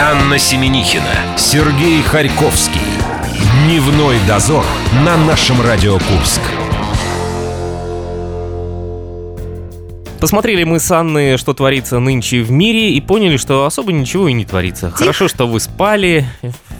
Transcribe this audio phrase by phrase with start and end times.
[0.00, 2.80] Анна Семенихина, Сергей Харьковский.
[3.64, 4.64] Дневной дозор
[5.04, 6.40] на нашем Радио Курск.
[10.18, 14.32] Посмотрели мы с Анной, что творится нынче в мире, и поняли, что особо ничего и
[14.32, 14.86] не творится.
[14.86, 14.98] Тихо.
[14.98, 16.26] Хорошо, что вы спали.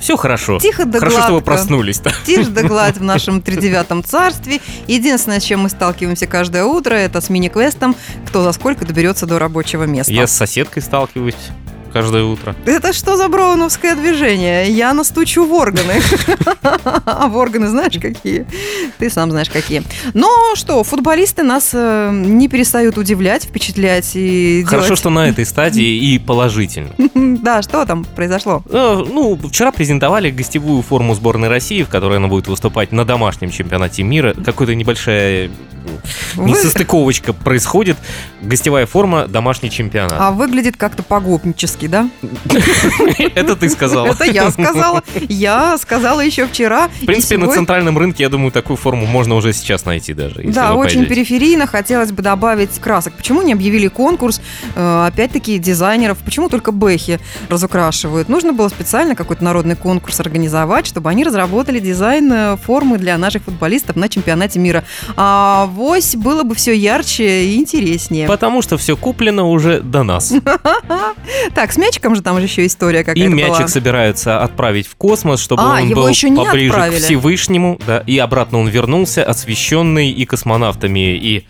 [0.01, 0.59] Все хорошо.
[0.59, 1.29] Тихо да Хорошо, гладко.
[1.29, 2.01] что вы проснулись.
[2.01, 2.13] -то.
[2.27, 4.61] Тише да гладь в нашем тридевятом царстве.
[4.89, 7.95] Единственное, с чем мы сталкиваемся каждое утро, это с мини-квестом,
[8.27, 10.13] кто за сколько доберется до рабочего места.
[10.13, 11.37] Я с соседкой сталкиваюсь
[11.95, 12.55] каждое утро.
[12.67, 14.69] Это что за броуновское движение?
[14.69, 15.95] Я настучу в органы.
[17.05, 18.47] А в органы знаешь какие?
[18.99, 19.83] Ты сам знаешь какие.
[20.13, 26.15] Но что, футболисты нас э, не перестают удивлять, впечатлять и Хорошо, что на этой стадии
[26.15, 26.91] и положительно.
[27.45, 28.63] Да, что там произошло?
[28.69, 33.51] Э, Ну, вчера презентовали гостевую форму сборной России, в которой она будет выступать на домашнем
[33.51, 34.35] чемпионате мира.
[34.35, 35.51] Какая-то небольшая
[36.35, 37.97] Вы- несостыковочка происходит.
[38.43, 40.15] Гостевая форма, домашний чемпионат.
[40.19, 42.09] А выглядит как-то погопнически, да?
[43.35, 44.07] Это ты сказал.
[44.07, 45.03] Это я сказала.
[45.29, 46.89] Я сказала еще вчера.
[46.89, 50.43] В принципе, на центральном рынке, я думаю, такую форму можно уже сейчас найти даже.
[50.45, 53.15] Да, очень периферийно хотелось бы добавить красок.
[53.15, 54.41] Почему не объявили конкурс,
[54.75, 56.19] э, опять-таки, дизайнеров?
[56.19, 58.29] Почему только бэхи разукрашивают?
[58.29, 63.45] Нужно было специально какой-то народный конкурс организовать, чтобы они разработали дизайн э, формы для наших
[63.45, 64.85] футболистов на чемпионате мира.
[65.17, 68.27] А вось было бы все ярче и интереснее.
[68.27, 70.33] Потому что все куплено уже до нас.
[71.55, 73.69] Так, с мячиком же там же еще история И какая-то мячик была.
[73.69, 76.99] собираются отправить в космос, чтобы А, он был еще поближе отправили.
[77.01, 77.79] к Всевышнему.
[77.87, 81.47] Да, и обратно он вернулся, освященный и космонавтами, и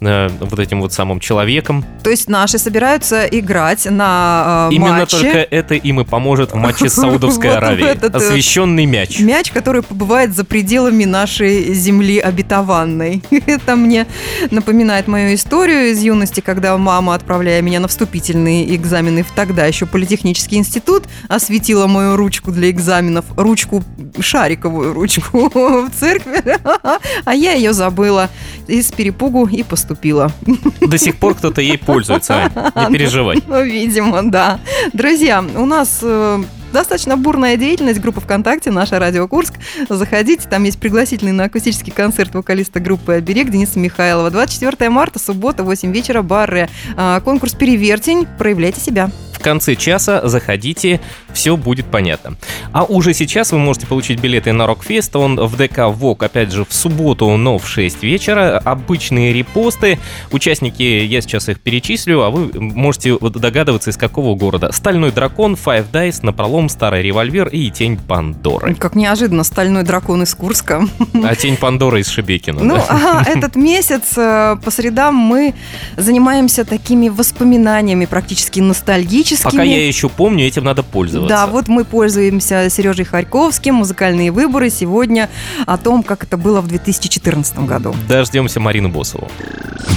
[0.00, 1.84] э, вот этим вот самым человеком.
[2.02, 5.16] То есть наши собираются играть на э, Именно матче.
[5.18, 7.96] только это им и поможет в матче с Саудовской Аравией.
[8.00, 9.18] э, Освященный мяч.
[9.20, 13.22] Мяч, который побывает за пределами нашей земли обетованной.
[13.30, 14.06] Это мне
[14.50, 19.86] напоминает мою историю из юности, когда мама, отправляя меня на вступительные экзамены в тогда еще
[19.86, 23.82] политехнический институт, осветила мою ручку для экзаменов, ручку,
[24.20, 26.58] шариковую ручку в церкви,
[27.24, 28.28] а я ее забыла
[28.66, 30.30] из перепугу и поступила.
[30.80, 33.42] До сих пор кто-то ей пользуется, не переживай.
[33.46, 34.60] Ну, видимо, да.
[34.92, 39.54] Друзья, у нас э, достаточно бурная деятельность группы ВКонтакте «Наша Радио Курск».
[39.88, 44.30] Заходите, там есть пригласительный на акустический концерт вокалиста группы «Оберег» Дениса Михайлова.
[44.30, 46.68] 24 марта, суббота, 8 вечера, бары.
[46.96, 48.26] А, Конкурс «Перевертень».
[48.38, 49.10] Проявляйте себя.
[49.48, 51.00] Конце часа заходите,
[51.32, 52.36] все будет понятно.
[52.72, 55.16] А уже сейчас вы можете получить билеты на Рокфест.
[55.16, 58.58] Он в ДК ВОК, опять же, в субботу, но в 6 вечера.
[58.58, 59.98] Обычные репосты.
[60.32, 64.70] Участники, я сейчас их перечислю, а вы можете догадываться, из какого города.
[64.70, 68.74] Стальной дракон, Five Dice, Напролом, Старый револьвер и Тень Пандоры.
[68.74, 70.82] Как неожиданно, стальной дракон из Курска.
[71.24, 72.62] А Тень Пандоры из Шебекина.
[72.62, 72.84] Ну, да.
[72.90, 75.54] а этот месяц э, по средам мы
[75.96, 79.37] занимаемся такими воспоминаниями практически ностальгическими.
[79.42, 81.28] Пока я еще помню, этим надо пользоваться.
[81.28, 83.76] Да, вот мы пользуемся Сережей Харьковским.
[83.76, 85.28] Музыкальные выборы сегодня
[85.66, 87.94] о том, как это было в 2014 году.
[88.08, 89.28] Дождемся Марину Босову.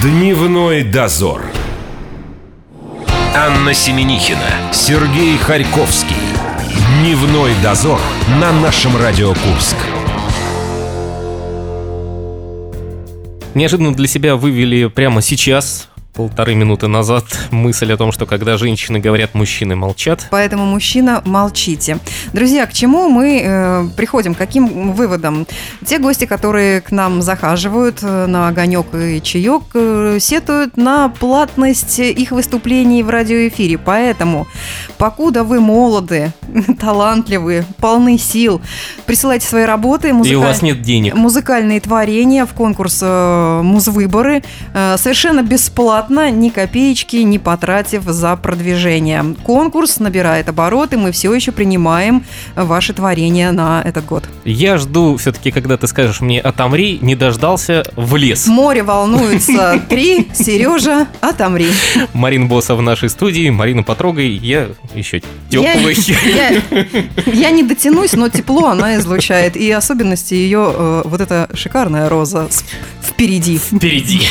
[0.02, 1.44] Дневной дозор.
[3.36, 6.16] Анна Семенихина, Сергей Харьковский.
[7.00, 8.00] Дневной дозор
[8.40, 9.78] на нашем Радио Курск.
[13.54, 19.00] Неожиданно для себя вывели прямо сейчас, полторы минуты назад, мысль о том, что когда женщины
[19.00, 20.28] говорят, мужчины молчат.
[20.30, 22.00] Поэтому, мужчина, молчите.
[22.34, 24.36] Друзья, к чему мы э, приходим?
[24.36, 25.48] Каким выводам?
[25.86, 32.00] Те гости, которые к нам захаживают э, на огонек и чаек, э, сетуют на платность
[32.00, 33.78] их выступлений в радиоэфире.
[33.78, 34.48] Поэтому,
[34.98, 36.32] покуда вы молоды,
[36.80, 38.62] талантливы, полны сил,
[39.06, 40.10] присылайте свои работы.
[40.10, 41.16] И у музыка- вас нет денег.
[41.16, 49.36] музыкальные творения в конкурс э, «Музвыборы» э, совершенно бесплатно, ни копеечки не потратив за продвижение.
[49.44, 52.24] Конкурс набирает обороты, мы все еще принимаем
[52.56, 54.24] ваши творения на этот год.
[54.46, 58.48] Я жду все-таки, когда ты скажешь мне «отомри», не дождался в лес.
[58.48, 61.68] Море волнуется три, Сережа, отомри.
[62.14, 65.96] Марин Босса в нашей студии, Марину потрогай, я еще Я, теплый.
[66.36, 69.56] я- я не дотянусь, но тепло она излучает.
[69.56, 72.50] И особенности ее э, вот эта шикарная роза
[73.04, 73.60] впереди.
[73.60, 74.22] Впереди.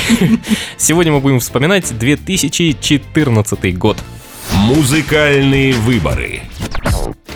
[0.76, 3.96] Сегодня мы будем вспоминать 2014 год.
[4.54, 6.40] Музыкальные выборы.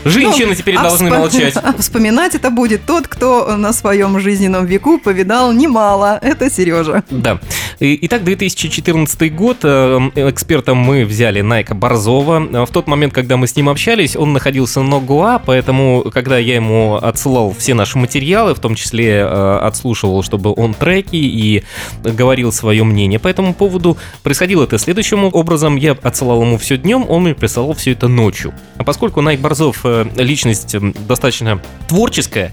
[0.04, 1.54] Женщины Ну, теперь а должны вспом- молчать.
[1.62, 6.18] а вспоминать это будет тот, кто на своем жизненном веку повидал немало.
[6.22, 7.02] Это Сережа.
[7.10, 7.38] Да.
[7.80, 9.58] Итак, 2014 год.
[9.62, 12.64] Э, Экспертом мы взяли Найка Борзова.
[12.66, 16.56] В тот момент, когда мы с ним общались, он находился на Гоа, поэтому, когда я
[16.56, 21.64] ему отсылал все наши материалы, в том числе э, отслушивал, чтобы он треки и
[22.02, 25.76] говорил свое мнение по этому поводу, происходило это следующим образом.
[25.76, 28.52] Я отсылал ему все днем, он мне присылал все это ночью.
[28.76, 32.52] А поскольку Найк Борзов э, личность э, достаточно творческая,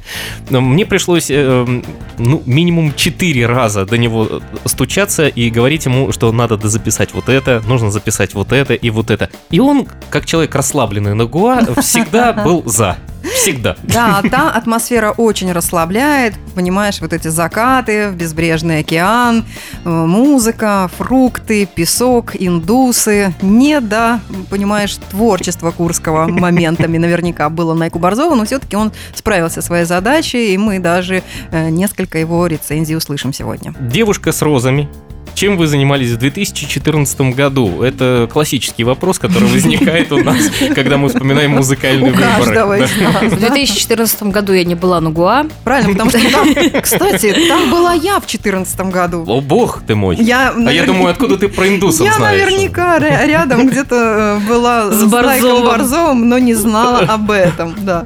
[0.49, 1.81] э, мне пришлось э,
[2.17, 7.29] ну, минимум 4 раза до него э, стучаться и говорить ему, что надо записать вот
[7.29, 9.29] это, нужно записать вот это и вот это.
[9.49, 12.97] И он, как человек расслабленный на Гуа, всегда был за.
[13.41, 13.75] Всегда.
[13.83, 16.35] Да, та атмосфера очень расслабляет.
[16.53, 19.45] Понимаешь, вот эти закаты, безбрежный океан,
[19.83, 23.33] э, музыка, фрукты, песок, индусы.
[23.41, 24.19] Не до,
[24.51, 30.53] понимаешь, творчества Курского моментами наверняка было Найку Борзову, но все-таки он справился со своей задачей,
[30.53, 33.73] и мы даже э, несколько его рецензий услышим сегодня.
[33.79, 34.87] Девушка с розами.
[35.33, 37.81] Чем вы занимались в 2014 году?
[37.81, 40.37] Это классический вопрос, который возникает у нас,
[40.75, 42.83] когда мы вспоминаем музыкальные выборы.
[42.83, 43.33] из нас.
[43.33, 45.45] В 2014 году я не была на Гуа.
[45.63, 49.23] Правильно, потому что там, кстати, там была я в 2014 году.
[49.27, 50.15] О, бог ты мой.
[50.17, 52.41] Я, А я думаю, откуда ты про индусов Я знаешь?
[52.43, 55.65] наверняка ря- рядом где-то э, была С с Борзовым.
[55.65, 58.05] Борзовым, но не знала об этом, да.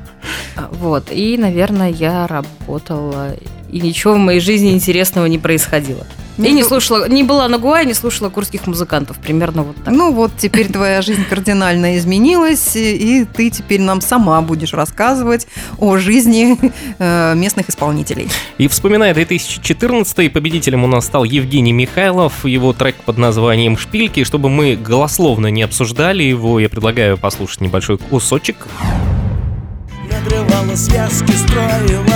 [0.72, 1.12] Вот.
[1.12, 3.36] И, наверное, я работала.
[3.72, 6.06] И ничего в моей жизни интересного не происходило.
[6.38, 9.18] И не слушала, не была на Гуа, и не слушала курских музыкантов.
[9.18, 9.94] Примерно вот так.
[9.94, 15.48] Ну вот теперь твоя жизнь кардинально изменилась, и ты теперь нам сама будешь рассказывать
[15.80, 16.58] о жизни
[17.00, 18.28] э, местных исполнителей.
[18.58, 24.24] И вспоминая 2014 победителем у нас стал Евгений Михайлов, его трек под названием «Шпильки».
[24.24, 28.58] Чтобы мы голословно не обсуждали его, я предлагаю послушать небольшой кусочек.
[30.10, 32.14] Надрывала связки, строила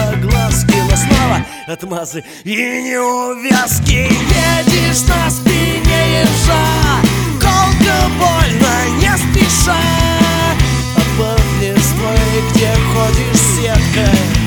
[1.70, 4.10] отмазы и неувязки.
[4.10, 7.02] Едешь на спине ежа
[7.40, 9.78] Колко больно, не спеша.
[11.60, 12.18] Листвой,
[12.54, 14.39] где ходишь сеткой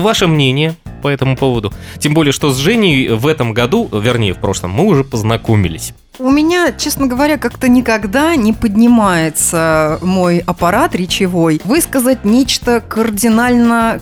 [0.00, 1.72] Ваше мнение по этому поводу?
[1.98, 5.92] Тем более, что с Женей в этом году, вернее, в прошлом, мы уже познакомились.
[6.18, 14.00] У меня, честно говоря, как-то никогда не поднимается мой аппарат речевой высказать нечто кардинально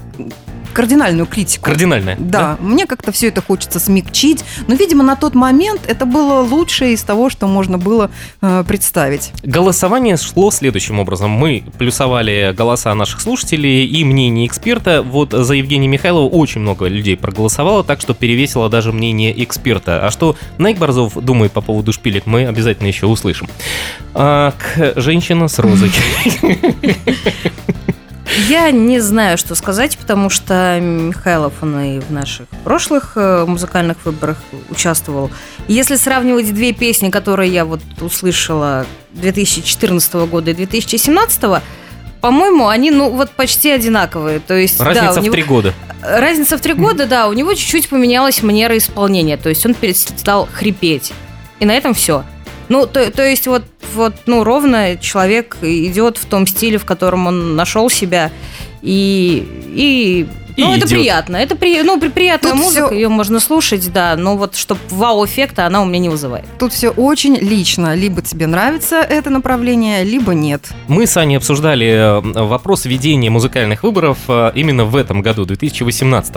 [0.74, 1.64] кардинальную критику.
[1.64, 2.16] Кардинальное.
[2.18, 6.92] Да, мне как-то все это хочется смягчить, но, видимо, на тот момент это было лучшее
[6.92, 8.10] из того, что можно было
[8.42, 9.32] э, представить.
[9.42, 11.30] Голосование шло следующим образом.
[11.30, 15.02] Мы плюсовали голоса наших слушателей и мнение эксперта.
[15.02, 20.06] Вот за Евгения Михайлова очень много людей проголосовало, так что перевесило даже мнение эксперта.
[20.06, 23.48] А что Найк Борзов думает по поводу шпилек, мы обязательно еще услышим.
[24.12, 25.92] А, к женщина с розой.
[28.48, 34.04] Я не знаю, что сказать, потому что Михайлов, он и в наших прошлых э, музыкальных
[34.04, 34.38] выборах
[34.70, 35.30] участвовал.
[35.68, 41.62] Если сравнивать две песни, которые я вот услышала 2014 года и 2017,
[42.20, 44.40] по-моему, они, ну, вот почти одинаковые.
[44.40, 45.74] То есть, да, Разница у в него- три года.
[46.02, 50.48] Разница в три года, да, у него чуть-чуть поменялась манера исполнения, то есть он перестал
[50.52, 51.12] хрипеть.
[51.60, 52.24] И на этом все.
[52.68, 53.64] Ну, то, то есть вот,
[53.94, 58.30] вот, ну, ровно человек идет в том стиле, в котором он нашел себя,
[58.82, 60.26] и, и
[60.56, 60.90] И ну, это идет.
[60.98, 61.36] приятно.
[61.36, 64.80] Это при, ну, при- приятная Тут музыка, всё- ее можно слушать, да, но вот чтобы
[64.90, 66.44] вау-эффекта она у меня не вызывает.
[66.58, 67.94] Тут все очень лично.
[67.96, 70.68] Либо тебе нравится это направление, либо нет.
[70.86, 76.34] Мы с Аней обсуждали э, вопрос ведения музыкальных выборов э, именно в этом году, 2018.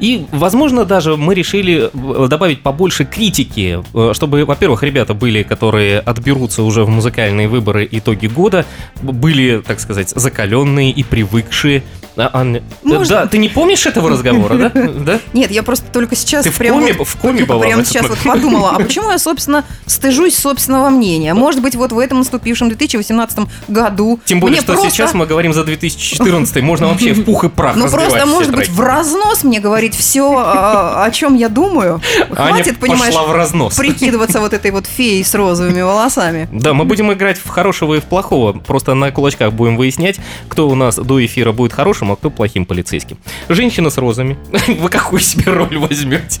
[0.00, 6.62] И, возможно, даже мы решили э, добавить побольше критики, чтобы, во-первых, ребята были, которые отберутся
[6.64, 8.64] уже в музыкальные выборы итоги года,
[9.02, 11.84] были, так сказать, закаленные и привыкшие.
[12.16, 14.72] А, Ань, э, Можно- Да, ты не помнишь этого разговора, да?
[15.02, 15.20] Да?
[15.32, 17.82] Нет, я просто только сейчас Ты в прям коме- вот- в коме была в прямо
[17.82, 18.42] этот сейчас вот момент?
[18.42, 21.34] подумала, а почему я, собственно, стыжусь собственного мнения?
[21.34, 25.52] Может быть, вот в этом наступившем 2018 году Тем более, что просто- сейчас мы говорим
[25.52, 29.60] за 2014, можно вообще в пух и прах Ну просто, может быть, в разнос мне
[29.60, 32.00] говорить все, о чем я думаю.
[32.30, 33.76] Хватит, понимаешь, в разнос.
[33.76, 36.48] прикидываться вот этой вот феей с розовыми волосами.
[36.52, 38.52] Да, мы будем играть в хорошего и в плохого.
[38.52, 40.16] Просто на кулачках будем выяснять,
[40.48, 43.18] кто у нас до эфира будет хорошим, а кто плохим полицейским.
[43.48, 44.36] Женщина с розами.
[44.68, 46.40] Вы какую себе роль возьмете?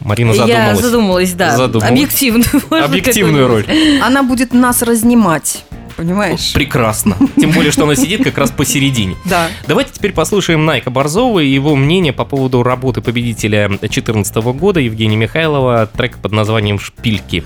[0.00, 0.80] Марина Я задумалась.
[0.80, 1.56] задумалась, да.
[1.56, 1.90] Задумалась.
[1.90, 2.84] Объективную.
[2.84, 3.66] Объективную роль.
[4.02, 5.64] Она будет нас разнимать,
[5.96, 6.52] понимаешь?
[6.52, 7.16] Прекрасно.
[7.36, 9.14] Тем более, что она сидит как раз посередине.
[9.24, 9.48] Да.
[9.68, 15.16] Давайте теперь послушаем Найка Борзова и его мнение по поводу работы победителя 2014 года Евгения
[15.16, 17.44] Михайлова, трек под названием «Шпильки».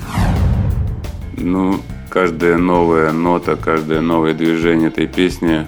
[1.37, 5.67] Ну, каждая новая нота, каждое новое движение этой песни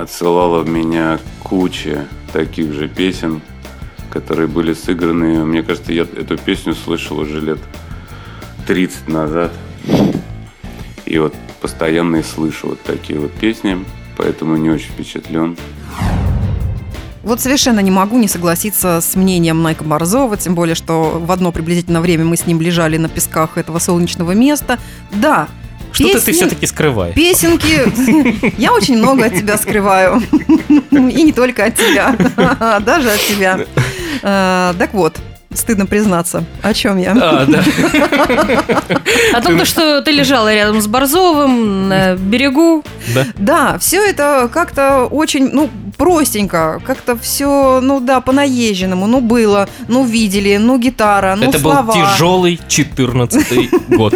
[0.00, 3.40] отсылало в меня куча таких же песен,
[4.10, 5.44] которые были сыграны.
[5.44, 7.58] Мне кажется, я эту песню слышал уже лет
[8.66, 9.52] 30 назад.
[11.04, 13.84] И вот постоянно и слышу вот такие вот песни,
[14.16, 15.56] поэтому не очень впечатлен.
[17.22, 21.52] Вот совершенно не могу не согласиться с мнением Найка Борзова, тем более, что в одно
[21.52, 24.78] приблизительно время мы с ним лежали на песках этого солнечного места.
[25.12, 25.48] Да,
[25.92, 27.14] Что-то ты песни- все-таки скрываешь.
[27.14, 28.52] Песенки.
[28.58, 30.22] Я очень много от тебя скрываю.
[30.90, 32.16] И не только от тебя.
[32.80, 33.60] Даже от тебя.
[34.22, 35.16] А, Так вот,
[35.54, 36.44] стыдно признаться.
[36.62, 37.12] О чем я?
[37.12, 37.62] А, да.
[39.34, 42.84] О том, то, что ты лежала рядом с Борзовым на берегу.
[43.14, 43.26] да.
[43.36, 50.04] Да, все это как-то очень, ну, простенько, как-то все, ну да, по-наезженному, ну было, ну
[50.04, 51.82] видели, ну гитара, ну Это слова.
[51.82, 54.14] был тяжелый 14 год.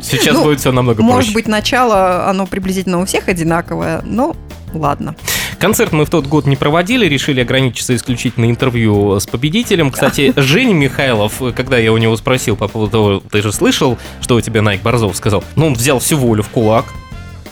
[0.00, 1.34] Сейчас Ну, будет все намного Может проще.
[1.34, 4.36] быть, начало, оно приблизительно у всех одинаковое, но
[4.74, 5.14] ладно.
[5.58, 9.90] Концерт мы в тот год не проводили, решили ограничиться исключительно интервью с победителем.
[9.90, 14.34] Кстати, Женя Михайлов, когда я у него спросил по поводу того, ты же слышал, что
[14.36, 16.84] у тебя Найк Борзов сказал, ну, он взял всю волю в кулак.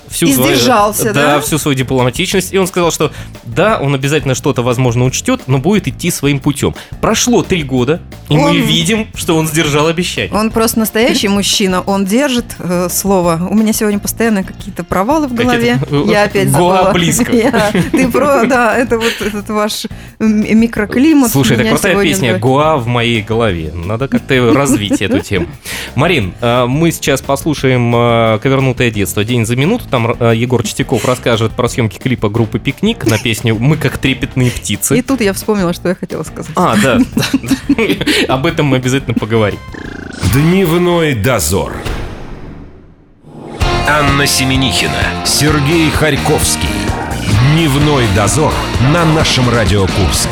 [0.09, 1.41] Всю И свою- сдержался, да?
[1.41, 2.53] всю свою дипломатичность.
[2.53, 3.11] И он сказал, что
[3.45, 6.75] да, он обязательно что-то, возможно, учтет, но будет идти своим путем.
[7.01, 10.33] Прошло три года, и мы Он- видим, что он сдержал обещание.
[10.33, 13.47] Он просто настоящий мужчина, он держит э, слово.
[13.51, 15.79] У меня сегодня постоянно какие-то провалы в голове.
[16.07, 16.91] Я опять забыла.
[16.93, 17.33] близко.
[17.37, 19.87] Я- Ты про, да, это вот этот ваш
[20.19, 21.31] микроклимат.
[21.31, 22.39] Слушай, это крутая песня.
[22.39, 23.73] «Гуа в моей голове».
[23.75, 25.47] Надо как-то развить эту тему.
[25.95, 29.25] Марин, э, мы сейчас послушаем э, «Ковернутое детство.
[29.25, 29.85] День за минуту».
[29.89, 34.49] Там э, Егор Чистяков расскажет про съемки клипа группы «Пикник» на песню «Мы как трепетные
[34.49, 35.03] И птицы».
[35.03, 36.53] тут я вспомнила, что я хотела сказать.
[36.57, 36.99] А, да.
[38.29, 39.59] Об этом мы обязательно поговорим.
[40.33, 41.73] Дневной дозор.
[43.87, 46.69] Анна Семенихина, Сергей Харьковский.
[47.53, 48.53] Дневной дозор
[48.93, 50.31] на нашем Радио Курск.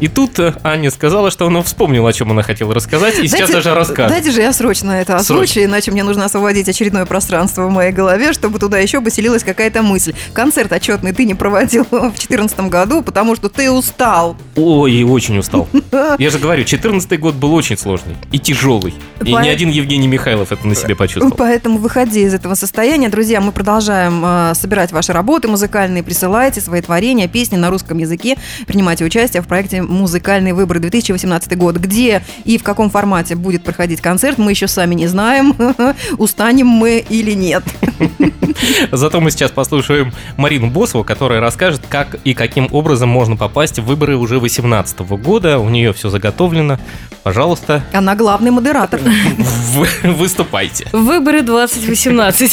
[0.00, 3.50] И тут э, Аня сказала, что она вспомнила, о чем она хотела рассказать, и сейчас
[3.50, 4.12] Дайте- даже расскажет.
[4.12, 8.32] Дайте же я срочно это озвучу, иначе мне нужно освободить очередное пространство в моей голове,
[8.32, 10.14] чтобы туда еще поселилась какая-то мысль.
[10.32, 14.36] Концерт отчетный ты не проводил в 2014 году, потому что ты устал.
[14.56, 15.68] Ой, очень устал.
[16.18, 18.94] Я же говорю, 14 год был очень сложный и тяжелый.
[19.22, 21.36] И По- ни один Евгений Михайлов это на себе почувствовал.
[21.36, 23.10] Поэтому выходи из этого состояния.
[23.10, 26.02] Друзья, мы продолжаем э, собирать ваши работы музыкальные.
[26.02, 28.36] Присылайте свои творения, песни на русском языке.
[28.66, 31.76] Принимайте участие в проекте «Музыкальные выборы 2018 год».
[31.76, 35.54] Где и в каком формате будет проходить концерт, мы еще сами не знаем,
[36.18, 37.62] устанем мы или нет.
[38.92, 43.84] Зато мы сейчас послушаем Марину Босову, которая расскажет, как и каким образом можно попасть в
[43.84, 45.58] выборы уже 2018 года.
[45.58, 46.78] У нее все заготовлено.
[47.22, 49.00] Пожалуйста, Она главный модератор.
[49.38, 50.86] в- выступайте.
[50.92, 52.52] Выборы 2018.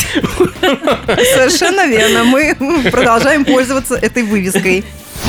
[1.35, 2.23] Совершенно верно.
[2.23, 2.55] Мы
[2.91, 4.83] продолжаем пользоваться этой вывеской.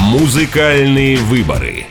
[0.09, 1.85] Музыкальные выборы.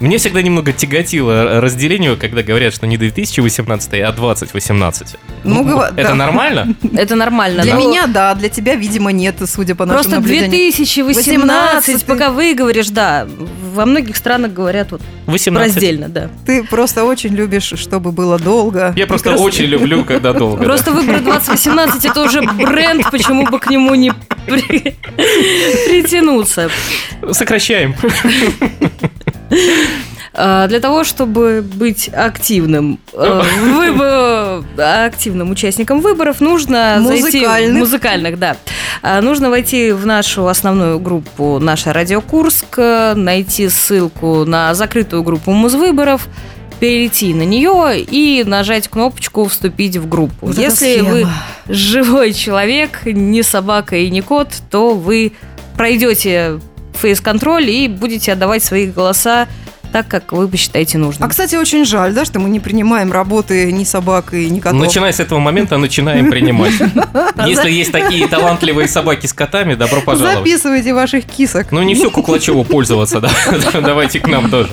[0.00, 5.16] Мне всегда немного тяготило разделение, когда говорят, что не 2018, а 2018.
[5.44, 6.14] Ну, гова- это да.
[6.14, 6.74] нормально?
[6.96, 7.62] Это нормально.
[7.62, 10.50] Для но меня, да, для тебя, видимо, нет, судя по нашим Просто наблюдениям.
[10.50, 13.26] 2018, 18, пока выговоришь, да.
[13.72, 15.74] Во многих странах говорят вот 18.
[15.74, 16.30] раздельно, да.
[16.44, 18.92] Ты просто очень любишь, чтобы было долго.
[18.96, 19.46] Я просто красиво.
[19.46, 20.62] очень люблю, когда долго.
[20.64, 24.12] Просто выборы 2018 это уже бренд, почему бы к нему не
[25.86, 26.70] притянуться.
[27.32, 27.94] Сокращаем.
[30.34, 34.64] А, Для того, чтобы быть активным, э, выбо-
[35.06, 37.78] активным участником выборов, нужно зайти Музыкальных.
[37.78, 38.56] музыкальных, да.
[39.02, 45.22] А, Нужно войти в нашу основную группу «Наша Радио Курск», э, найти ссылку на закрытую
[45.22, 46.26] группу музвыборов,
[46.82, 50.46] перейти на нее и нажать кнопочку «Вступить в группу».
[50.46, 51.28] Вот Если вы
[51.68, 55.30] живой человек, не собака и не кот, то вы
[55.76, 56.58] пройдете
[56.94, 59.46] фейс-контроль и будете отдавать свои голоса
[59.92, 61.26] так, как вы посчитаете нужным.
[61.26, 64.80] А, кстати, очень жаль, да, что мы не принимаем работы ни собак и ни котов.
[64.80, 66.72] Начиная с этого момента, начинаем принимать.
[67.46, 70.38] Если есть такие талантливые собаки с котами, добро пожаловать.
[70.38, 71.70] Записывайте ваших кисок.
[71.70, 73.30] Ну, не все Куклачеву пользоваться, да.
[73.74, 74.70] Давайте к нам тоже.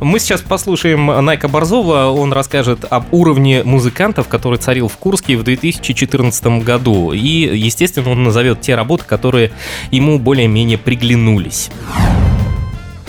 [0.00, 2.06] Мы сейчас послушаем Найка Борзова.
[2.06, 7.12] Он расскажет об уровне музыкантов, который царил в Курске в 2014 году.
[7.12, 7.18] И,
[7.56, 9.52] естественно, он назовет те работы, которые
[9.90, 11.70] ему более-менее приглянулись.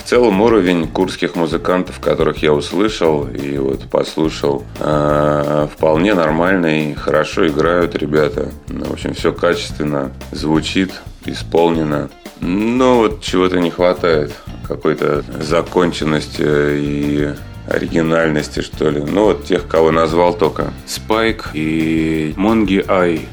[0.08, 7.94] Целом уровень курских музыкантов, которых я услышал и вот послушал, э, вполне нормальный, хорошо играют
[7.94, 8.52] ребята.
[8.70, 10.94] Ну, в общем, все качественно звучит,
[11.26, 12.10] исполнено.
[12.40, 14.32] Но вот чего-то не хватает,
[14.66, 17.34] какой-то законченности и
[17.68, 19.02] оригинальности, что ли.
[19.02, 20.72] Ну, вот тех, кого назвал только.
[20.86, 23.28] Спайк и Монги Ай.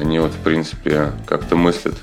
[0.00, 1.94] Они вот, в принципе, как-то мыслят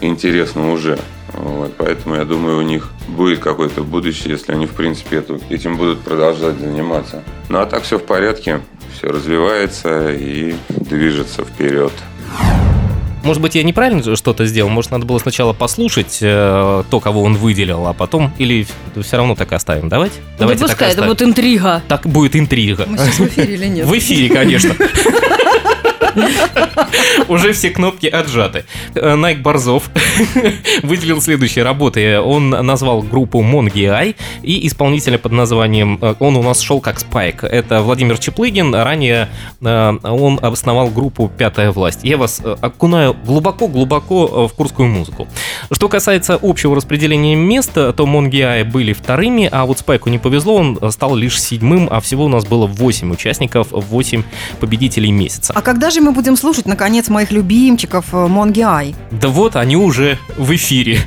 [0.00, 0.98] интересно уже.
[1.36, 5.76] Вот, поэтому я думаю, у них будет какое-то будущее, если они, в принципе, эту, этим
[5.76, 7.22] будут продолжать заниматься.
[7.48, 8.60] Ну, а так все в порядке.
[8.96, 11.92] Все развивается и движется вперед.
[13.24, 14.68] Может быть, я неправильно что-то сделал?
[14.68, 18.32] Может, надо было сначала послушать э, то, кого он выделил, а потом...
[18.36, 18.66] Или
[19.00, 19.88] все равно так оставим?
[19.88, 20.20] Давайте?
[20.38, 21.10] Давайте да так пускай, это оставим.
[21.10, 21.82] будет интрига.
[21.88, 22.84] Так будет интрига.
[22.86, 23.86] Мы сейчас в эфире или нет?
[23.86, 24.74] В эфире, конечно.
[27.28, 28.64] Уже все кнопки отжаты.
[28.94, 29.90] Э, Найк Борзов
[30.82, 32.20] выделил следующие работы.
[32.20, 35.98] Он назвал группу Монги Ай и исполнителя под названием...
[36.00, 37.44] э, Он у нас шел как Спайк.
[37.44, 38.74] Это Владимир Чеплыгин.
[38.74, 39.28] Ранее
[39.60, 42.00] э, он основал группу «Пятая власть».
[42.02, 45.28] Я вас окунаю глубоко-глубоко в курскую музыку.
[45.70, 50.56] Что касается общего распределения мест, то Монги Ай были вторыми, а вот Спайку не повезло,
[50.56, 54.22] он стал лишь седьмым, а всего у нас было 8 участников, 8
[54.60, 55.52] победителей месяца.
[55.54, 58.94] А когда же мы будем слушать, наконец, моих любимчиков э, Монги Ай?
[59.10, 61.00] Да вот, они уже в эфире.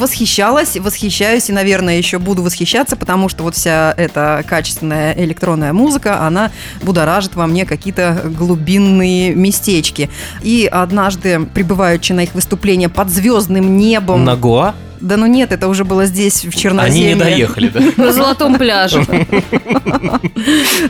[0.00, 6.26] Восхищалась, восхищаюсь и, наверное, еще буду восхищаться, потому что вот вся эта качественная электронная музыка,
[6.26, 6.50] она
[6.82, 10.10] будоражит во мне какие-то глубинные местечки.
[10.42, 14.24] И однажды, прибываючи на их выступление под звездным небом...
[14.24, 17.12] На Гоа Да ну нет, это уже было здесь, в Черноземье.
[17.12, 17.80] они не доехали, да?
[17.96, 19.04] На золотом пляже.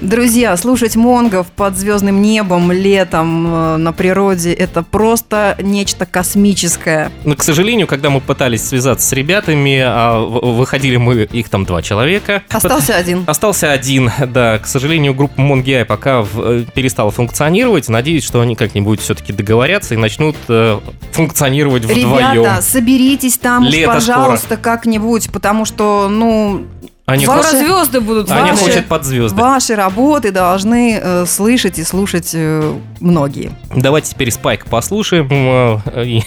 [0.00, 7.10] Друзья, слушать монгов под звездным небом летом э, на природе это просто нечто космическое.
[7.24, 11.82] Но, к сожалению, когда мы пытались связаться с ребятами, а выходили мы, их там два
[11.82, 12.42] человека.
[12.50, 13.24] Остался один.
[13.26, 14.58] Остался один, да.
[14.58, 17.88] К сожалению, группа Монгиай пока в- э, перестала функционировать.
[17.88, 20.78] Надеюсь, что они как-нибудь все-таки договорятся и начнут э,
[21.12, 22.32] функционировать вдвоем.
[22.34, 26.66] Ребята, соберитесь там Лето пожалуйста, как-нибудь, потому что, ну,
[27.06, 28.30] Они, Ваши- Скоро звезды будут.
[28.30, 29.40] они ваши- хотят под звезды.
[29.40, 33.50] ваши работы должны э, слышать и слушать э, многие.
[33.74, 36.22] Давайте теперь Спайк послушаем э, и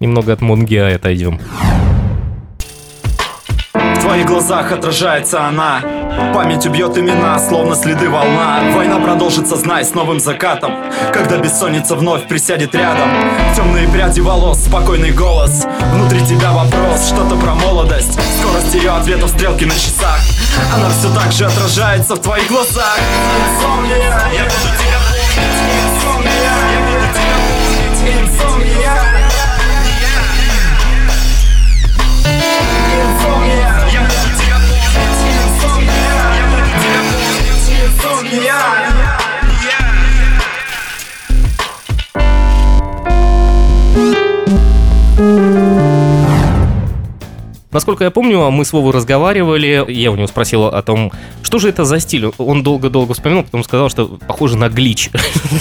[0.00, 1.38] немного от Монгиай отойдем.
[4.06, 5.80] Твоих глазах отражается она.
[6.32, 8.60] Память убьет имена, словно следы волна.
[8.72, 10.76] Война продолжится, знай, с новым закатом
[11.12, 13.10] Когда бессонница вновь присядет рядом.
[13.56, 15.66] Темные пряди волос, спокойный голос.
[15.92, 18.16] Внутри тебя вопрос, что-то про молодость.
[18.38, 20.20] Скорость ее ответов, стрелки на часах.
[20.72, 23.00] Она все так же отражается в твоих глазах.
[23.56, 25.00] Инсомния, я буду тебя.
[25.34, 26.32] Помнить Инсомния,
[26.72, 27.36] я буду тебя.
[27.98, 29.15] Помнить Инсомния,
[47.76, 51.12] Насколько я помню, мы с Вовой разговаривали, я у него спросил о том,
[51.42, 52.30] что же это за стиль.
[52.38, 55.10] Он долго-долго вспоминал, потом сказал, что похоже на глич.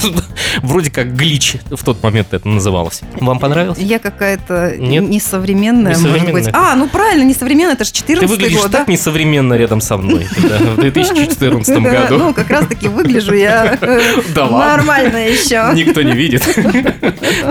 [0.61, 3.01] Вроде как глич в тот момент это называлось.
[3.19, 3.79] Вам понравилось?
[3.79, 6.47] Я какая-то несовременная, может быть.
[6.53, 10.25] А, ну правильно, несовременная, это же 14 Ты выглядишь год, так несовременно рядом со мной
[10.37, 12.33] в 2014 Ну, году.
[12.33, 13.77] как раз таки выгляжу я
[14.35, 15.69] нормально еще.
[15.73, 16.47] Никто не видит.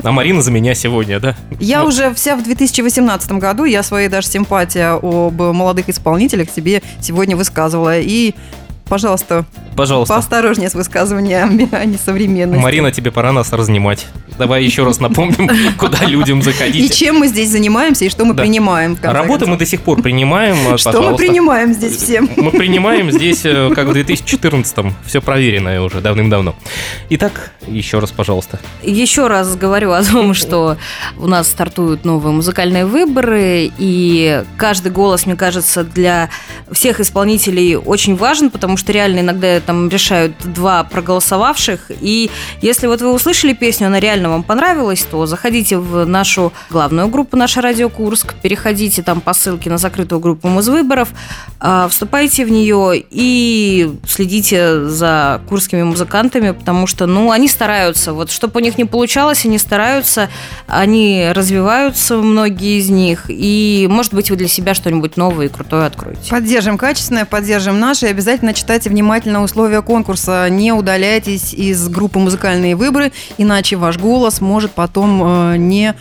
[0.03, 1.37] А Марина за меня сегодня, да?
[1.61, 7.37] Я уже вся в 2018 году, я своей даже симпатия об молодых исполнителях себе сегодня
[7.37, 7.99] высказывала.
[7.99, 8.35] И,
[8.85, 9.45] пожалуйста,
[9.77, 10.15] Пожалуйста.
[10.15, 12.63] Поосторожнее с высказываниями о несовременности.
[12.63, 14.07] Марина, тебе пора нас разнимать.
[14.39, 16.95] Давай еще раз напомним, куда людям И заходить.
[16.95, 18.43] чем мы здесь занимаемся, и что мы Да.
[18.43, 18.97] принимаем.
[19.03, 20.57] Работу мы до сих пор принимаем.
[20.73, 21.27] а, Что мы пожалуйста.
[21.27, 22.21] принимаем здесь все?
[22.21, 24.95] Мы принимаем здесь, э, как в 2014-м.
[25.07, 26.55] Все проверенное уже давным-давно.
[27.11, 28.59] Итак, еще раз, пожалуйста.
[28.83, 30.77] Еще раз говорю о том, что
[31.19, 36.29] у нас стартуют новые музыкальные выборы, и каждый голос, мне кажется, для
[36.73, 43.00] всех исполнителей очень важен, потому что реально иногда там решают два проголосовавших, и если вот
[43.00, 47.88] вы услышали песню, она реально вам понравилась, то заходите в нашу главную группу «Наша Радио
[47.88, 51.09] Курск», переходите там по ссылке на закрытую группу Музвыборов,
[51.61, 58.12] а, вступайте в нее и следите за курскими музыкантами, потому что, ну, они стараются.
[58.12, 60.29] Вот, чтобы у них не получалось, они стараются,
[60.66, 65.87] они развиваются, многие из них, и, может быть, вы для себя что-нибудь новое и крутое
[65.87, 66.31] откроете.
[66.31, 68.07] Поддержим качественное, поддержим наше.
[68.07, 70.49] И обязательно читайте внимательно условия конкурса.
[70.51, 75.95] Не удаляйтесь из группы «Музыкальные выборы», иначе ваш голос может потом э, не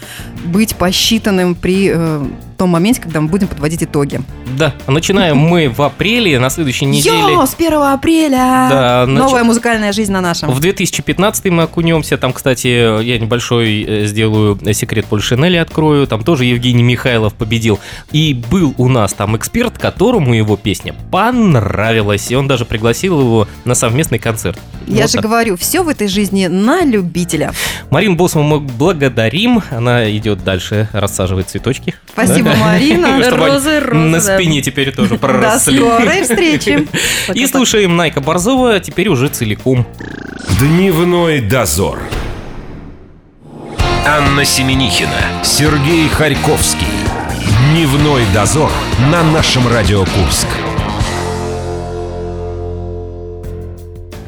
[0.44, 2.26] быть посчитанным при э,
[2.64, 4.22] том моменте, когда мы будем подводить итоги.
[4.58, 7.34] Да, начинаем мы в апреле, на следующей неделе.
[7.34, 8.68] Йо, с 1 апреля!
[8.70, 10.50] Да, нач- Новая музыкальная жизнь на нашем.
[10.50, 12.18] В 2015 мы окунемся.
[12.18, 12.68] Там, кстати,
[13.04, 16.08] я небольшой э, сделаю секрет Польшинели открою.
[16.08, 17.80] Там тоже Евгений Михайлов победил.
[18.14, 22.32] И был у нас там эксперт, которому его песня понравилась.
[22.32, 24.58] И он даже пригласил его на совместный концерт.
[24.88, 25.24] Я Вот же так.
[25.24, 27.52] говорю, все в этой жизни на любителя.
[27.90, 29.62] Марин Босман мы благодарим.
[29.72, 31.94] Она идет дальше, рассаживает цветочки.
[32.14, 32.53] Спасибо.
[32.60, 33.20] Марина.
[33.32, 35.80] Розы, розы, На спине теперь тоже До проросли.
[35.80, 36.88] скорой встречи.
[37.34, 39.86] И слушаем Найка Борзова теперь уже целиком.
[40.60, 42.00] Дневной дозор.
[44.06, 46.88] Анна Семенихина, Сергей Харьковский.
[47.72, 48.72] Дневной дозор
[49.12, 50.48] на нашем Радио Курск.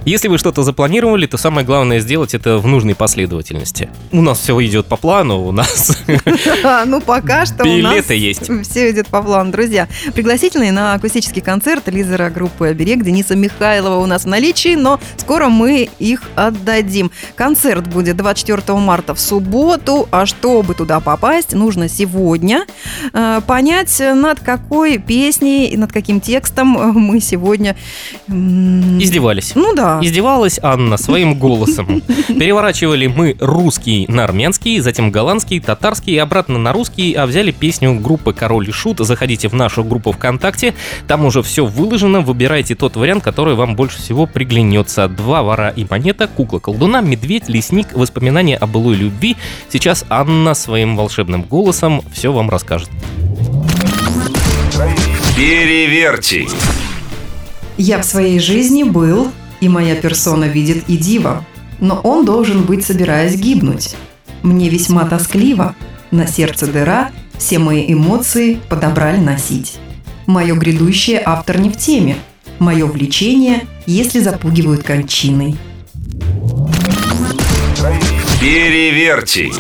[0.05, 3.89] Если вы что-то запланировали, то самое главное сделать это в нужной последовательности.
[4.11, 5.97] У нас все идет по плану, у нас
[6.85, 8.43] Ну, пока что у нас билеты есть.
[8.69, 9.51] все идет по плану.
[9.51, 14.99] Друзья, пригласительные на акустический концерт лидера группы «Оберег» Дениса Михайлова у нас в наличии, но
[15.17, 17.09] скоро мы их отдадим.
[17.33, 22.67] Концерт будет 24 марта в субботу, а чтобы туда попасть, нужно сегодня
[23.11, 27.75] э, понять, над какой песней и над каким текстом э, мы сегодня...
[28.27, 29.53] Издевались.
[29.55, 29.94] Ну да.
[30.01, 32.01] Издевалась Анна своим голосом.
[32.27, 37.99] Переворачивали мы русский на армянский, затем голландский, татарский и обратно на русский, а взяли песню
[37.99, 38.99] группы Король и Шут.
[38.99, 40.73] Заходите в нашу группу ВКонтакте,
[41.08, 42.21] там уже все выложено.
[42.21, 45.08] Выбирайте тот вариант, который вам больше всего приглянется.
[45.08, 49.36] Два вора и монета, кукла колдуна, медведь, лесник, воспоминания о былой любви.
[49.69, 52.89] Сейчас Анна своим волшебным голосом все вам расскажет.
[55.36, 56.47] Переверьте.
[57.77, 59.31] Я в своей жизни был,
[59.65, 61.43] и моя персона видит и дива,
[61.80, 63.95] но он должен быть, собираясь гибнуть.
[64.43, 65.75] Мне весьма тоскливо,
[66.12, 69.78] на сердце дыра, все мои эмоции подобрали носить.
[70.28, 72.17] Мое грядущее автор не в теме,
[72.60, 75.56] мое влечение, если запугивают кончиной.
[78.39, 79.51] Переверьте.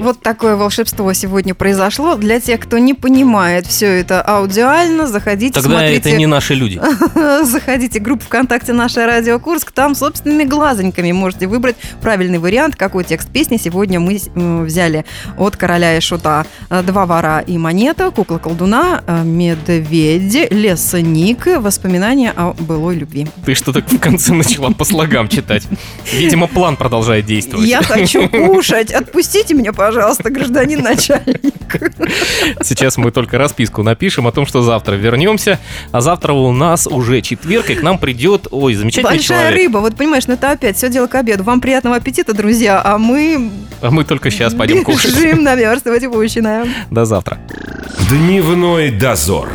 [0.00, 2.14] Вот такое волшебство сегодня произошло.
[2.16, 5.96] Для тех, кто не понимает все это аудиально, заходите, Тогда смотрите.
[5.98, 6.80] это не наши люди.
[7.44, 9.72] Заходите в группу ВКонтакте «Наша Радио Курск».
[9.72, 15.04] Там собственными глазоньками можете выбрать правильный вариант, какой текст песни сегодня мы м, взяли
[15.36, 16.46] от «Короля и Шута».
[16.70, 23.26] Э, «Два вора и монета», «Кукла колдуна», э, «Медведь», «Лесоник», «Воспоминания о былой любви».
[23.44, 25.64] Ты что так в конце начала по слогам читать?
[26.12, 27.68] Видимо, план продолжает действовать.
[27.68, 28.90] Я хочу кушать.
[28.92, 29.89] Отпустите меня, пожалуйста,
[30.30, 31.54] гражданин начальник.
[32.62, 35.58] Сейчас мы только расписку напишем о том, что завтра вернемся.
[35.92, 39.54] А завтра у нас уже четверг, и к нам придет, ой, замечательный Большая человек.
[39.66, 39.78] рыба.
[39.78, 41.42] Вот понимаешь, ну это опять все дело к обеду.
[41.44, 43.50] Вам приятного аппетита, друзья, а мы
[43.80, 45.14] А мы только сейчас пойдем кушать.
[45.14, 46.66] бежим наверстывать упущенное.
[46.90, 47.38] До завтра.
[48.08, 49.48] Дневной дозор.